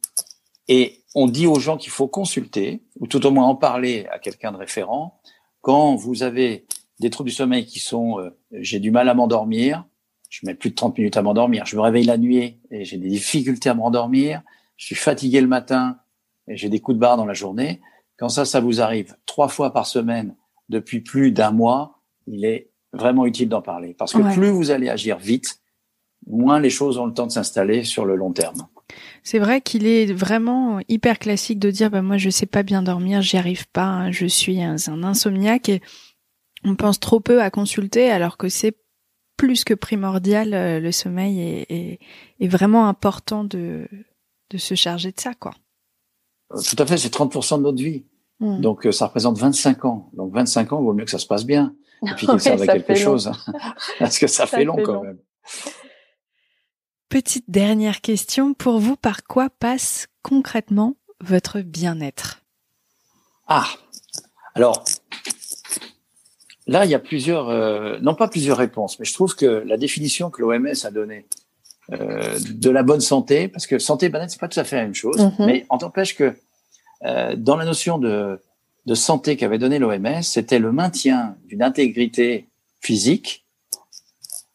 Et 0.67 1.05
on 1.15 1.27
dit 1.27 1.47
aux 1.47 1.59
gens 1.59 1.77
qu'il 1.77 1.91
faut 1.91 2.09
consulter, 2.09 2.83
ou 2.99 3.07
tout 3.07 3.25
au 3.25 3.31
moins 3.31 3.45
en 3.45 3.55
parler 3.55 4.07
à 4.11 4.19
quelqu'un 4.19 4.51
de 4.51 4.57
référent, 4.57 5.21
quand 5.61 5.95
vous 5.95 6.23
avez 6.23 6.65
des 6.99 7.09
troubles 7.09 7.29
du 7.29 7.35
sommeil 7.35 7.65
qui 7.65 7.79
sont 7.79 8.19
euh, 8.19 8.37
j'ai 8.51 8.79
du 8.79 8.91
mal 8.91 9.07
à 9.07 9.13
m'endormir, 9.13 9.85
je 10.29 10.45
mets 10.45 10.55
plus 10.55 10.71
de 10.71 10.75
30 10.75 10.97
minutes 10.97 11.17
à 11.17 11.21
m'endormir, 11.21 11.65
je 11.65 11.75
me 11.77 11.81
réveille 11.81 12.03
la 12.03 12.17
nuit 12.17 12.59
et 12.69 12.85
j'ai 12.85 12.97
des 12.97 13.09
difficultés 13.09 13.69
à 13.69 13.73
m'endormir, 13.73 14.41
je 14.81 14.87
suis 14.87 14.95
fatigué 14.95 15.41
le 15.41 15.47
matin 15.47 15.99
et 16.47 16.57
j'ai 16.57 16.67
des 16.67 16.79
coups 16.79 16.95
de 16.95 16.99
barre 16.99 17.15
dans 17.15 17.27
la 17.27 17.35
journée. 17.35 17.81
Quand 18.17 18.29
ça, 18.29 18.45
ça 18.45 18.59
vous 18.59 18.81
arrive 18.81 19.15
trois 19.27 19.47
fois 19.47 19.71
par 19.71 19.85
semaine 19.85 20.35
depuis 20.69 21.01
plus 21.01 21.31
d'un 21.31 21.51
mois, 21.51 22.01
il 22.25 22.45
est 22.45 22.71
vraiment 22.91 23.27
utile 23.27 23.47
d'en 23.47 23.61
parler. 23.61 23.93
Parce 23.93 24.11
que 24.11 24.33
plus 24.33 24.49
vous 24.49 24.71
allez 24.71 24.89
agir 24.89 25.19
vite, 25.19 25.59
moins 26.25 26.59
les 26.59 26.71
choses 26.71 26.97
ont 26.97 27.05
le 27.05 27.13
temps 27.13 27.27
de 27.27 27.31
s'installer 27.31 27.83
sur 27.83 28.05
le 28.05 28.15
long 28.15 28.33
terme. 28.33 28.67
C'est 29.21 29.37
vrai 29.37 29.61
qu'il 29.61 29.85
est 29.85 30.11
vraiment 30.11 30.79
hyper 30.89 31.19
classique 31.19 31.59
de 31.59 31.69
dire 31.69 31.91
bah 31.91 32.01
moi 32.01 32.17
je 32.17 32.31
sais 32.31 32.47
pas 32.47 32.63
bien 32.63 32.81
dormir, 32.81 33.21
j'y 33.21 33.37
arrive 33.37 33.67
pas, 33.69 33.85
hein, 33.85 34.11
je 34.11 34.25
suis 34.25 34.63
un, 34.63 34.77
insomniaque 35.03 35.69
et 35.69 35.81
on 36.63 36.75
pense 36.75 36.99
trop 36.99 37.19
peu 37.19 37.39
à 37.41 37.51
consulter 37.51 38.09
alors 38.09 38.35
que 38.35 38.49
c'est 38.49 38.75
plus 39.37 39.63
que 39.63 39.75
primordial 39.75 40.53
euh, 40.53 40.79
le 40.79 40.91
sommeil 40.91 41.39
est, 41.69 41.99
est 42.39 42.47
vraiment 42.47 42.87
important 42.87 43.43
de 43.43 43.87
de 44.51 44.57
se 44.57 44.75
charger 44.75 45.11
de 45.11 45.19
ça, 45.19 45.33
quoi. 45.33 45.53
Tout 46.49 46.75
à 46.77 46.85
fait, 46.85 46.97
c'est 46.97 47.13
30% 47.13 47.57
de 47.57 47.63
notre 47.63 47.81
vie. 47.81 48.05
Hmm. 48.39 48.59
Donc, 48.59 48.85
euh, 48.85 48.91
ça 48.91 49.05
représente 49.05 49.37
25 49.37 49.85
ans. 49.85 50.09
Donc, 50.13 50.33
25 50.33 50.73
ans, 50.73 50.81
il 50.81 50.85
vaut 50.85 50.93
mieux 50.93 51.05
que 51.05 51.11
ça 51.11 51.19
se 51.19 51.27
passe 51.27 51.45
bien. 51.45 51.73
Et 52.03 52.13
puis 52.15 52.27
qu'il 52.27 52.39
serve 52.39 52.61
à 52.63 52.67
quelque 52.67 52.95
chose. 52.95 53.31
Parce 53.99 54.19
que 54.19 54.27
ça, 54.27 54.47
fait 54.47 54.65
long 54.65 54.77
quand 54.83 55.03
même. 55.03 55.19
Petite 57.09 57.45
dernière 57.49 58.01
question. 58.01 58.53
Pour 58.53 58.79
vous, 58.79 58.95
par 58.95 59.23
quoi 59.23 59.49
passe 59.49 60.07
concrètement 60.23 60.95
votre 61.21 61.61
bien-être? 61.61 62.41
Ah, 63.47 63.67
alors, 64.55 64.83
là, 66.67 66.85
il 66.85 66.91
y 66.91 66.95
a 66.95 66.99
plusieurs, 66.99 67.49
euh, 67.49 67.99
non 68.01 68.15
pas 68.15 68.27
plusieurs 68.27 68.57
réponses, 68.57 68.97
mais 68.99 69.05
je 69.05 69.13
trouve 69.13 69.35
que 69.35 69.45
la 69.45 69.77
définition 69.77 70.29
que 70.31 70.41
l'OMS 70.41 70.73
a 70.83 70.91
donnée 70.91 71.27
euh, 71.93 72.39
de 72.39 72.69
la 72.69 72.83
bonne 72.83 73.01
santé, 73.01 73.47
parce 73.47 73.67
que 73.67 73.79
santé 73.79 74.05
et 74.05 74.09
bien-être, 74.09 74.31
c'est 74.31 74.39
pas 74.39 74.47
tout 74.47 74.59
à 74.59 74.63
fait 74.63 74.77
la 74.77 74.83
même 74.83 74.95
chose, 74.95 75.17
mhm. 75.17 75.45
mais 75.45 75.65
on 75.69 75.77
n'empêche 75.77 76.15
que 76.15 76.35
euh, 77.03 77.35
dans 77.35 77.57
la 77.57 77.65
notion 77.65 77.97
de, 77.97 78.39
de 78.85 78.95
santé 78.95 79.35
qu'avait 79.35 79.57
donnée 79.57 79.79
l'OMS, 79.79 80.21
c'était 80.21 80.59
le 80.59 80.71
maintien 80.71 81.35
d'une 81.47 81.61
intégrité 81.61 82.47
physique, 82.79 83.45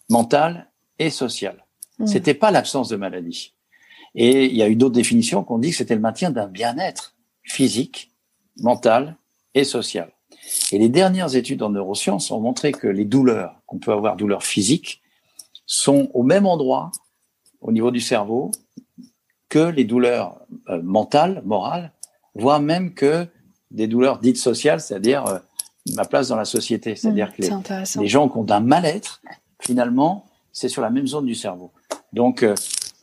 mentale 0.08 0.70
et 0.98 1.10
sociale. 1.10 1.64
Mhm. 1.98 2.06
C'était 2.06 2.34
pas 2.34 2.50
l'absence 2.50 2.88
de 2.88 2.96
maladie. 2.96 3.52
Et 4.14 4.46
il 4.46 4.56
y 4.56 4.62
a 4.62 4.68
eu 4.68 4.76
d'autres 4.76 4.94
définitions 4.94 5.44
qu'on 5.44 5.58
dit 5.58 5.70
que 5.70 5.76
c'était 5.76 5.94
le 5.94 6.00
maintien 6.00 6.30
d'un 6.30 6.46
bien-être 6.46 7.14
physique, 7.42 8.12
mental 8.58 9.16
et 9.54 9.64
social. 9.64 10.10
Et 10.72 10.78
les 10.78 10.88
dernières 10.88 11.36
études 11.36 11.62
en 11.62 11.70
neurosciences 11.70 12.30
ont 12.30 12.40
montré 12.40 12.72
que 12.72 12.86
les 12.86 13.04
douleurs, 13.04 13.60
qu'on 13.66 13.78
peut 13.78 13.92
avoir 13.92 14.16
douleurs 14.16 14.44
physiques, 14.44 15.02
sont 15.66 16.10
au 16.14 16.22
même 16.22 16.46
endroit 16.46 16.92
au 17.66 17.72
niveau 17.72 17.90
du 17.90 18.00
cerveau 18.00 18.52
que 19.48 19.58
les 19.58 19.84
douleurs 19.84 20.40
euh, 20.68 20.80
mentales, 20.82 21.42
morales, 21.44 21.92
voire 22.34 22.60
même 22.60 22.94
que 22.94 23.26
des 23.70 23.88
douleurs 23.88 24.18
dites 24.18 24.38
sociales, 24.38 24.80
c'est-à-dire 24.80 25.26
euh, 25.26 25.38
ma 25.94 26.04
place 26.04 26.28
dans 26.28 26.36
la 26.36 26.44
société. 26.44 26.94
C'est-à-dire 26.94 27.28
mmh, 27.28 27.62
que 27.62 28.00
les, 28.00 28.08
gens 28.08 28.28
qui 28.28 28.38
ont 28.38 28.50
un 28.50 28.60
mal-être, 28.60 29.20
finalement, 29.60 30.26
c'est 30.52 30.68
sur 30.68 30.80
la 30.80 30.90
même 30.90 31.06
zone 31.06 31.26
du 31.26 31.34
cerveau. 31.34 31.72
Donc, 32.12 32.42
euh, 32.42 32.54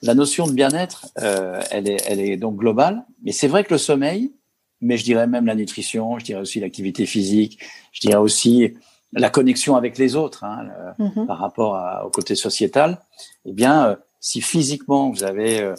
la 0.02 0.16
notion 0.16 0.48
de 0.48 0.52
bien-être, 0.52 1.08
elle, 1.16 1.90
est, 1.90 2.04
elle 2.08 2.20
est 2.20 2.36
donc 2.36 2.58
globale. 2.58 3.06
Mais 3.24 3.32
c'est 3.32 3.48
vrai 3.48 3.64
que 3.64 3.74
le 3.74 3.78
sommeil, 3.78 4.34
mais 4.82 4.98
je 4.98 5.06
dirais 5.06 5.28
même 5.28 5.46
la 5.46 5.56
nutrition, 5.56 6.20
je 6.20 6.26
dirais 6.26 6.42
aussi 6.42 6.60
l'activité 6.60 7.06
physique, 7.06 7.60
je 7.94 8.02
dirais 8.02 8.18
aussi 8.18 8.74
la 9.14 9.30
connexion 9.30 9.78
avec 9.78 9.98
les 9.98 10.18
autres 10.18 10.44
hein, 10.44 10.68
mmh 11.00 11.26
par 11.26 11.38
rapport 11.38 12.06
au 12.06 12.10
côté 12.10 12.36
sociétal. 12.36 13.00
Eh 13.46 13.54
bien, 13.54 13.98
si 14.24 14.40
physiquement 14.40 15.12
vous 15.12 15.24
avez 15.26 15.74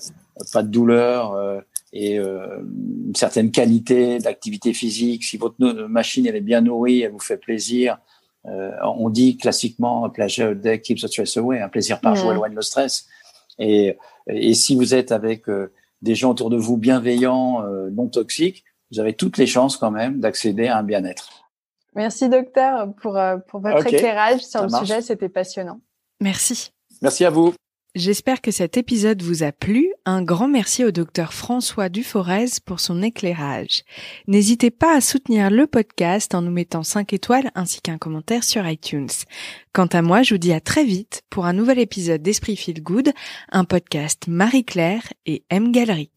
pas 0.52 0.62
de 0.62 0.68
douleur 0.68 1.32
euh, 1.32 1.60
et 1.92 2.18
euh, 2.18 2.60
une 3.06 3.14
certaine 3.14 3.50
qualité 3.50 4.18
d'activité 4.18 4.74
physique, 4.74 5.24
si 5.24 5.38
votre 5.38 5.56
machine 5.86 6.26
elle 6.26 6.36
est 6.36 6.42
bien 6.42 6.60
nourrie, 6.60 7.00
elle 7.00 7.12
vous 7.12 7.20
fait 7.20 7.38
plaisir, 7.38 7.98
euh, 8.46 8.70
on 8.82 9.08
dit 9.08 9.38
classiquement 9.38 10.10
pleasure 10.10 10.54
day 10.54 10.78
keeps 10.78 11.00
the 11.00 11.06
stress 11.06 11.38
away, 11.38 11.60
un 11.60 11.70
plaisir 11.70 12.00
par 12.00 12.16
jour 12.16 12.32
éloigne 12.32 12.54
le 12.54 12.62
stress. 12.62 13.06
Et, 13.58 13.96
et 14.26 14.52
si 14.52 14.76
vous 14.76 14.94
êtes 14.94 15.10
avec 15.10 15.44
des 16.02 16.14
gens 16.14 16.32
autour 16.32 16.50
de 16.50 16.58
vous 16.58 16.76
bienveillants, 16.76 17.62
non 17.92 18.08
toxiques, 18.08 18.64
vous 18.92 19.00
avez 19.00 19.14
toutes 19.14 19.38
les 19.38 19.46
chances 19.46 19.78
quand 19.78 19.90
même 19.90 20.20
d'accéder 20.20 20.66
à 20.66 20.78
un 20.78 20.82
bien-être. 20.82 21.48
Merci 21.94 22.28
docteur 22.28 22.92
pour, 23.00 23.18
pour 23.48 23.60
votre 23.60 23.86
éclairage 23.86 24.40
sur 24.40 24.64
le 24.64 24.68
sujet, 24.68 25.00
c'était 25.00 25.30
passionnant. 25.30 25.80
Merci. 26.20 26.72
Merci 27.00 27.24
à 27.24 27.30
vous. 27.30 27.54
J'espère 27.94 28.40
que 28.40 28.50
cet 28.50 28.76
épisode 28.76 29.22
vous 29.22 29.44
a 29.44 29.52
plu. 29.52 29.92
Un 30.04 30.20
grand 30.20 30.48
merci 30.48 30.84
au 30.84 30.90
docteur 30.90 31.32
François 31.32 31.88
Duforez 31.88 32.46
pour 32.64 32.80
son 32.80 33.02
éclairage. 33.02 33.84
N'hésitez 34.26 34.72
pas 34.72 34.96
à 34.96 35.00
soutenir 35.00 35.48
le 35.48 35.68
podcast 35.68 36.34
en 36.34 36.42
nous 36.42 36.50
mettant 36.50 36.82
5 36.82 37.12
étoiles 37.12 37.52
ainsi 37.54 37.80
qu'un 37.80 37.98
commentaire 37.98 38.42
sur 38.42 38.68
iTunes. 38.68 39.06
Quant 39.72 39.86
à 39.86 40.02
moi, 40.02 40.24
je 40.24 40.34
vous 40.34 40.38
dis 40.38 40.52
à 40.52 40.60
très 40.60 40.84
vite 40.84 41.22
pour 41.30 41.46
un 41.46 41.52
nouvel 41.52 41.78
épisode 41.78 42.20
d'Esprit 42.20 42.56
Feel 42.56 42.82
Good, 42.82 43.12
un 43.52 43.64
podcast 43.64 44.24
Marie-Claire 44.26 45.12
et 45.24 45.44
M 45.50 45.70
Galerie. 45.70 46.10